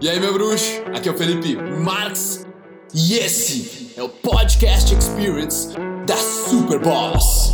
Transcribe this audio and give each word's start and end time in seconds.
E 0.00 0.08
aí, 0.08 0.20
meu 0.20 0.32
bruxo? 0.32 0.80
Aqui 0.94 1.08
é 1.08 1.12
o 1.12 1.18
Felipe 1.18 1.56
Marx 1.56 2.46
e 2.94 3.14
esse 3.14 3.92
é 3.96 4.02
o 4.02 4.08
Podcast 4.08 4.94
Experience 4.94 5.74
da 6.06 6.14
Super 6.16 6.78
Boss. 6.78 7.52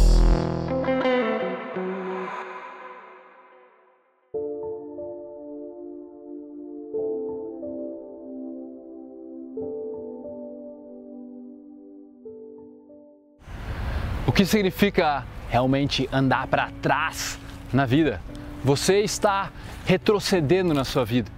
O 14.26 14.32
que 14.32 14.44
significa 14.44 15.24
realmente 15.48 16.06
andar 16.12 16.46
para 16.48 16.70
trás 16.82 17.38
na 17.72 17.86
vida? 17.86 18.20
Você 18.62 18.98
está 18.98 19.50
retrocedendo 19.86 20.74
na 20.74 20.84
sua 20.84 21.06
vida 21.06 21.33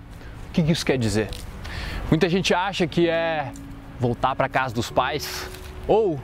que 0.65 0.73
isso 0.73 0.85
quer 0.85 0.99
dizer? 0.99 1.29
Muita 2.11 2.29
gente 2.29 2.55
acha 2.55 2.87
que 2.87 3.09
é 3.09 3.51
voltar 3.99 4.37
para 4.37 4.49
casa 4.49 4.75
dos 4.75 4.91
pais, 4.91 5.49
ou 5.89 6.21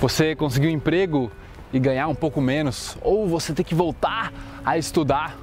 você 0.00 0.34
conseguir 0.34 0.68
um 0.68 0.70
emprego 0.70 1.30
e 1.72 1.78
ganhar 1.78 2.08
um 2.08 2.14
pouco 2.14 2.40
menos, 2.40 2.96
ou 3.00 3.28
você 3.28 3.52
ter 3.54 3.64
que 3.64 3.74
voltar 3.74 4.32
a 4.64 4.76
estudar. 4.76 5.36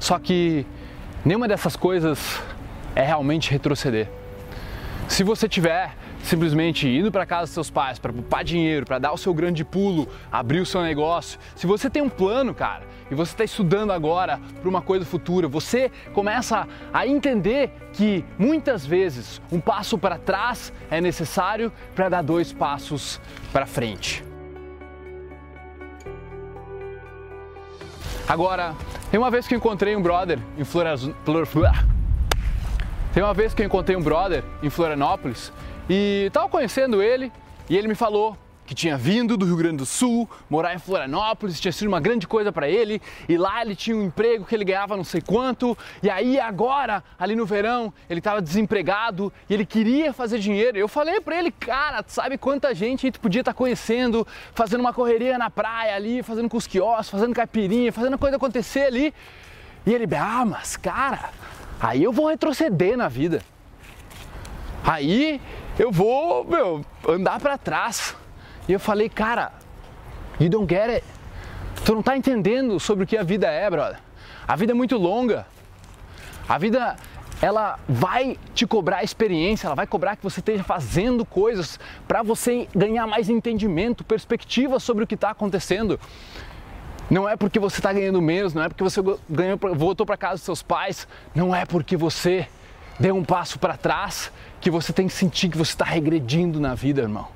Só 0.00 0.18
que 0.18 0.66
nenhuma 1.24 1.46
dessas 1.46 1.76
coisas 1.76 2.42
é 2.94 3.02
realmente 3.02 3.50
retroceder. 3.50 4.08
Se 5.08 5.22
você 5.22 5.48
tiver 5.48 5.94
simplesmente 6.22 6.88
indo 6.88 7.10
para 7.10 7.26
casa 7.26 7.42
dos 7.42 7.50
seus 7.50 7.70
pais 7.70 7.98
para 7.98 8.12
poupar 8.12 8.44
dinheiro, 8.44 8.86
para 8.86 8.98
dar 8.98 9.12
o 9.12 9.16
seu 9.16 9.34
grande 9.34 9.64
pulo, 9.64 10.08
abrir 10.30 10.60
o 10.60 10.66
seu 10.66 10.82
negócio. 10.82 11.38
Se 11.54 11.66
você 11.66 11.90
tem 11.90 12.02
um 12.02 12.08
plano, 12.08 12.54
cara, 12.54 12.84
e 13.10 13.14
você 13.14 13.32
está 13.32 13.44
estudando 13.44 13.92
agora 13.92 14.40
para 14.60 14.68
uma 14.68 14.80
coisa 14.80 15.04
futura, 15.04 15.46
você 15.48 15.90
começa 16.14 16.66
a 16.92 17.06
entender 17.06 17.70
que 17.92 18.24
muitas 18.38 18.86
vezes 18.86 19.40
um 19.50 19.60
passo 19.60 19.98
para 19.98 20.16
trás 20.16 20.72
é 20.90 21.00
necessário 21.00 21.72
para 21.94 22.08
dar 22.08 22.22
dois 22.22 22.52
passos 22.52 23.20
para 23.52 23.66
frente. 23.66 24.24
Agora, 28.28 28.74
tem 29.10 29.20
uma 29.20 29.30
vez 29.30 29.46
que 29.46 29.54
eu 29.54 29.58
encontrei 29.58 29.94
um 29.94 30.00
brother 30.00 30.38
em 30.56 30.64
Florianópolis. 30.64 31.14
Tem 33.12 33.22
uma 33.22 33.34
vez 33.34 33.52
que 33.52 33.60
eu 33.60 33.66
encontrei 33.66 33.94
um 33.94 34.02
brother 34.02 34.42
em 34.62 34.70
Florianópolis 34.70 35.52
e 35.94 36.24
estava 36.28 36.48
conhecendo 36.48 37.02
ele 37.02 37.30
e 37.68 37.76
ele 37.76 37.86
me 37.86 37.94
falou 37.94 38.34
que 38.64 38.74
tinha 38.74 38.96
vindo 38.96 39.36
do 39.36 39.44
Rio 39.44 39.56
Grande 39.58 39.76
do 39.76 39.84
Sul, 39.84 40.26
morar 40.48 40.74
em 40.74 40.78
Florianópolis, 40.78 41.60
tinha 41.60 41.70
sido 41.70 41.88
uma 41.88 42.00
grande 42.00 42.26
coisa 42.26 42.50
para 42.50 42.66
ele, 42.66 43.02
e 43.28 43.36
lá 43.36 43.60
ele 43.60 43.76
tinha 43.76 43.94
um 43.94 44.04
emprego 44.04 44.46
que 44.46 44.54
ele 44.54 44.64
ganhava 44.64 44.96
não 44.96 45.04
sei 45.04 45.20
quanto, 45.20 45.76
e 46.02 46.08
aí 46.08 46.40
agora, 46.40 47.04
ali 47.18 47.36
no 47.36 47.44
verão, 47.44 47.92
ele 48.08 48.20
estava 48.20 48.40
desempregado 48.40 49.30
e 49.50 49.52
ele 49.52 49.66
queria 49.66 50.14
fazer 50.14 50.38
dinheiro. 50.38 50.78
Eu 50.78 50.88
falei 50.88 51.20
para 51.20 51.38
ele, 51.38 51.50
cara, 51.50 52.02
sabe 52.06 52.38
quanta 52.38 52.74
gente 52.74 53.10
tu 53.10 53.20
podia 53.20 53.42
estar 53.42 53.52
tá 53.52 53.58
conhecendo, 53.58 54.26
fazendo 54.54 54.80
uma 54.80 54.94
correria 54.94 55.36
na 55.36 55.50
praia 55.50 55.94
ali, 55.94 56.22
fazendo 56.22 56.48
cusquiós, 56.48 57.10
fazendo 57.10 57.34
caipirinha, 57.34 57.92
fazendo 57.92 58.16
coisa 58.16 58.36
acontecer 58.36 58.84
ali. 58.84 59.12
E 59.84 59.92
ele, 59.92 60.08
ah, 60.14 60.46
mas 60.46 60.74
cara, 60.74 61.28
aí 61.78 62.02
eu 62.02 62.12
vou 62.12 62.28
retroceder 62.28 62.96
na 62.96 63.08
vida. 63.08 63.42
Aí 64.84 65.40
eu 65.78 65.90
vou, 65.90 66.44
meu, 66.44 66.84
andar 67.08 67.40
para 67.40 67.56
trás. 67.56 68.16
E 68.68 68.72
eu 68.72 68.80
falei, 68.80 69.08
cara, 69.08 69.52
you 70.38 70.48
don't 70.48 70.72
get 70.72 70.88
it. 70.88 71.04
Tu 71.84 71.94
não 71.94 72.02
tá 72.02 72.16
entendendo 72.16 72.78
sobre 72.78 73.04
o 73.04 73.06
que 73.06 73.16
a 73.16 73.22
vida 73.22 73.48
é, 73.48 73.68
brother. 73.68 73.98
A 74.46 74.54
vida 74.54 74.72
é 74.72 74.74
muito 74.74 74.96
longa. 74.96 75.46
A 76.48 76.58
vida 76.58 76.96
ela 77.40 77.78
vai 77.88 78.38
te 78.54 78.64
cobrar 78.66 79.02
experiência, 79.02 79.66
ela 79.66 79.74
vai 79.74 79.86
cobrar 79.86 80.14
que 80.14 80.22
você 80.22 80.38
esteja 80.38 80.62
fazendo 80.62 81.24
coisas 81.24 81.78
para 82.06 82.22
você 82.22 82.68
ganhar 82.74 83.04
mais 83.06 83.28
entendimento, 83.28 84.04
perspectiva 84.04 84.78
sobre 84.78 85.02
o 85.02 85.06
que 85.06 85.16
está 85.16 85.30
acontecendo. 85.30 85.98
Não 87.10 87.28
é 87.28 87.36
porque 87.36 87.58
você 87.58 87.80
está 87.80 87.92
ganhando 87.92 88.22
menos, 88.22 88.54
não 88.54 88.62
é 88.62 88.68
porque 88.68 88.84
você 88.84 89.00
ganhou, 89.28 89.58
voltou 89.74 90.06
para 90.06 90.16
casa 90.16 90.34
dos 90.34 90.44
seus 90.44 90.62
pais, 90.62 91.08
não 91.34 91.54
é 91.54 91.66
porque 91.66 91.96
você 91.96 92.48
deu 92.98 93.14
um 93.16 93.24
passo 93.24 93.58
para 93.58 93.76
trás 93.76 94.32
que 94.60 94.70
você 94.70 94.92
tem 94.92 95.08
que 95.08 95.12
sentir 95.12 95.48
que 95.48 95.58
você 95.58 95.72
está 95.72 95.84
regredindo 95.84 96.60
na 96.60 96.74
vida, 96.74 97.02
irmão. 97.02 97.28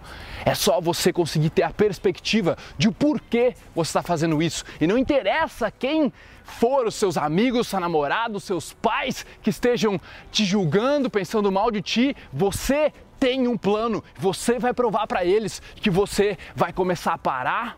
É 0.44 0.54
só 0.54 0.80
você 0.80 1.12
conseguir 1.12 1.50
ter 1.50 1.64
a 1.64 1.70
perspectiva 1.70 2.56
de 2.78 2.86
o 2.86 2.92
porquê 2.92 3.54
você 3.74 3.88
está 3.88 4.00
fazendo 4.00 4.40
isso. 4.40 4.64
E 4.80 4.86
não 4.86 4.96
interessa 4.96 5.72
quem 5.72 6.12
for 6.44 6.86
os 6.86 6.94
seus 6.94 7.16
amigos, 7.16 7.66
seu 7.66 7.80
namorado, 7.80 8.38
seus 8.38 8.72
pais 8.72 9.26
que 9.42 9.50
estejam 9.50 10.00
te 10.30 10.44
julgando, 10.44 11.10
pensando 11.10 11.50
mal 11.50 11.68
de 11.72 11.82
ti, 11.82 12.16
você 12.32 12.92
tem 13.18 13.48
um 13.48 13.58
plano. 13.58 14.04
Você 14.16 14.56
vai 14.56 14.72
provar 14.72 15.08
para 15.08 15.24
eles 15.24 15.60
que 15.76 15.90
você 15.90 16.38
vai 16.54 16.72
começar 16.72 17.14
a 17.14 17.18
parar. 17.18 17.76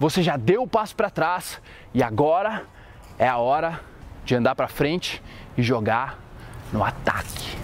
Você 0.00 0.20
já 0.20 0.36
deu 0.36 0.62
o 0.62 0.68
passo 0.68 0.96
para 0.96 1.10
trás 1.10 1.60
e 1.94 2.02
agora 2.02 2.64
é 3.16 3.28
a 3.28 3.38
hora 3.38 3.80
de 4.24 4.34
andar 4.34 4.56
para 4.56 4.66
frente 4.66 5.22
e 5.56 5.62
jogar 5.62 6.23
no 6.72 6.84
ataque. 6.84 7.63